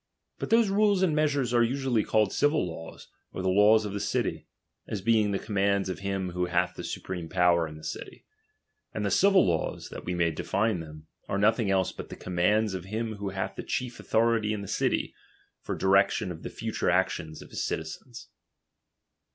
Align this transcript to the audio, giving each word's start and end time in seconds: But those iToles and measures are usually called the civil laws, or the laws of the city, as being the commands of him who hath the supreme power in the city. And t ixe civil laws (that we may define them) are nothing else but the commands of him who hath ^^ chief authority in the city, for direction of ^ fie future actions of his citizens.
But 0.39 0.49
those 0.49 0.67
iToles 0.71 1.03
and 1.03 1.15
measures 1.15 1.53
are 1.53 1.61
usually 1.61 2.03
called 2.03 2.31
the 2.31 2.33
civil 2.33 2.67
laws, 2.67 3.07
or 3.33 3.43
the 3.43 3.49
laws 3.51 3.85
of 3.85 3.93
the 3.93 3.99
city, 3.99 4.47
as 4.87 4.99
being 4.99 5.29
the 5.29 5.37
commands 5.37 5.89
of 5.89 5.99
him 5.99 6.31
who 6.31 6.47
hath 6.47 6.73
the 6.73 6.83
supreme 6.83 7.29
power 7.29 7.67
in 7.67 7.77
the 7.77 7.83
city. 7.83 8.25
And 8.95 9.03
t 9.03 9.07
ixe 9.09 9.15
civil 9.19 9.45
laws 9.47 9.89
(that 9.89 10.03
we 10.03 10.15
may 10.15 10.31
define 10.31 10.79
them) 10.79 11.05
are 11.29 11.37
nothing 11.37 11.69
else 11.69 11.91
but 11.91 12.09
the 12.09 12.15
commands 12.15 12.73
of 12.73 12.85
him 12.85 13.17
who 13.17 13.29
hath 13.29 13.55
^^ 13.55 13.67
chief 13.67 13.99
authority 13.99 14.53
in 14.53 14.61
the 14.63 14.67
city, 14.67 15.13
for 15.61 15.75
direction 15.75 16.31
of 16.31 16.39
^ 16.39 16.41
fie 16.41 16.49
future 16.49 16.89
actions 16.89 17.43
of 17.43 17.51
his 17.51 17.63
citizens. 17.63 18.29